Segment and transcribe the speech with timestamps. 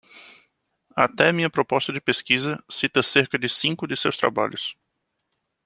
[0.95, 4.75] Até minha proposta de pesquisa cita cerca de cinco de seus trabalhos.